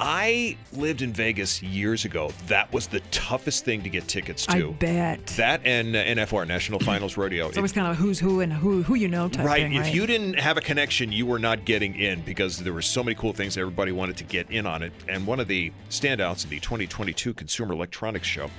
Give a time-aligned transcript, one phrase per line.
[0.00, 2.30] I lived in Vegas years ago.
[2.46, 4.68] That was the toughest thing to get tickets to.
[4.68, 5.26] I bet.
[5.36, 7.48] That and uh, NFR, National Finals Rodeo.
[7.48, 9.62] It's always kind of who's who and who who you know type Right.
[9.62, 9.94] thing, If right?
[9.94, 13.16] you didn't have a connection, you were not getting in because there were so many
[13.16, 13.56] cool things.
[13.58, 14.92] Everybody wanted to get in on it.
[15.08, 18.52] And one of the standouts in the 2022 Consumer Electronics Show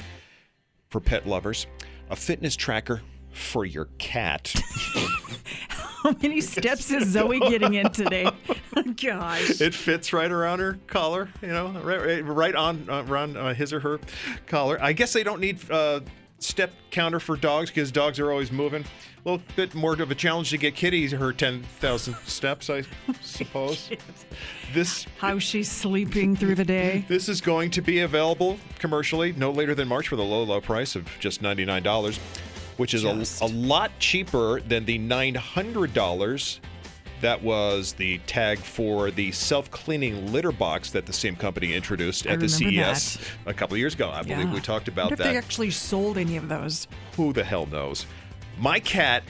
[0.89, 1.67] for pet lovers,
[2.09, 3.01] a fitness tracker
[3.31, 4.53] for your cat.
[6.03, 8.29] How many steps is Zoe getting in today?
[8.95, 9.61] Gosh.
[9.61, 13.73] it fits right around her collar, you know, right, right, on uh, around uh, his
[13.73, 13.99] or her
[14.47, 14.77] collar.
[14.81, 16.01] I guess they don't need uh,
[16.39, 18.83] step counter for dogs because dogs are always moving.
[18.83, 22.83] A little bit more of a challenge to get Kitty her 10,000 steps, I
[23.21, 23.89] suppose.
[24.73, 27.05] this How she's sleeping through the day.
[27.09, 30.61] This is going to be available commercially no later than March for the low, low
[30.61, 32.17] price of just $99,
[32.77, 36.59] which is a, a lot cheaper than the $900
[37.21, 42.25] that was the tag for the self cleaning litter box that the same company introduced
[42.27, 43.21] I at the CES that.
[43.45, 44.09] a couple of years ago.
[44.09, 44.53] I believe Yeah.
[44.53, 45.31] we talked about wonder if that.
[45.31, 46.87] they actually sold any of those.
[47.17, 48.05] Who the hell knows?
[48.57, 49.23] My cat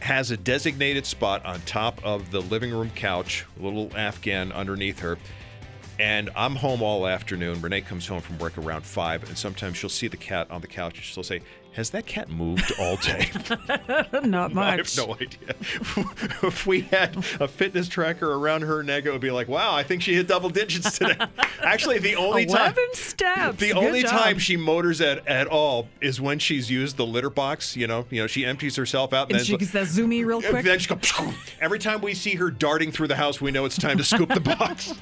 [0.00, 4.98] has a designated spot on top of the living room couch, a little Afghan underneath
[5.00, 5.16] her.
[6.02, 7.60] And I'm home all afternoon.
[7.60, 10.66] Renee comes home from work around five, and sometimes she'll see the cat on the
[10.66, 11.42] couch and she'll say,
[11.74, 13.30] Has that cat moved all day?
[14.24, 14.56] Not much.
[14.56, 15.38] I have no idea.
[16.42, 19.84] if we had a fitness tracker around her neck, it would be like, Wow, I
[19.84, 21.24] think she hit double digits today.
[21.62, 22.72] Actually, the only time.
[22.72, 23.60] Eleven steps.
[23.60, 24.10] The Good only job.
[24.10, 27.76] time she motors at, at all is when she's used the litter box.
[27.76, 30.26] You know, you know, she empties herself out, and, and then she gets that zoomy
[30.26, 30.64] real quick.
[30.64, 31.12] then she goes.
[31.60, 34.30] Every time we see her darting through the house, we know it's time to scoop
[34.30, 34.92] the box.